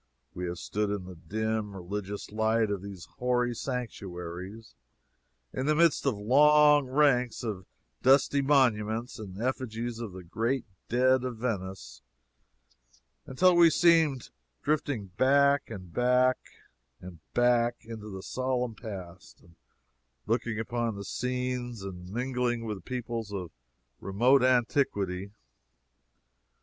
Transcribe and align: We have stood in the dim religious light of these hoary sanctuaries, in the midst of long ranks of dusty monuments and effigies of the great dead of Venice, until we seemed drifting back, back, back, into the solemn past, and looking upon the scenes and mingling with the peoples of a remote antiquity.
We 0.33 0.47
have 0.47 0.57
stood 0.57 0.89
in 0.89 1.05
the 1.05 1.13
dim 1.13 1.75
religious 1.75 2.31
light 2.31 2.71
of 2.71 2.81
these 2.81 3.05
hoary 3.05 3.53
sanctuaries, 3.53 4.73
in 5.53 5.67
the 5.67 5.75
midst 5.75 6.07
of 6.07 6.17
long 6.17 6.87
ranks 6.87 7.43
of 7.43 7.67
dusty 8.01 8.41
monuments 8.41 9.19
and 9.19 9.39
effigies 9.39 9.99
of 9.99 10.13
the 10.13 10.23
great 10.23 10.65
dead 10.89 11.23
of 11.23 11.37
Venice, 11.37 12.01
until 13.27 13.55
we 13.55 13.69
seemed 13.69 14.31
drifting 14.63 15.05
back, 15.17 15.69
back, 15.71 16.39
back, 17.35 17.75
into 17.81 18.09
the 18.09 18.23
solemn 18.23 18.73
past, 18.73 19.41
and 19.41 19.55
looking 20.25 20.57
upon 20.57 20.95
the 20.95 21.05
scenes 21.05 21.83
and 21.83 22.11
mingling 22.11 22.65
with 22.65 22.77
the 22.77 22.81
peoples 22.81 23.31
of 23.31 23.51
a 23.51 23.95
remote 23.99 24.41
antiquity. 24.43 25.29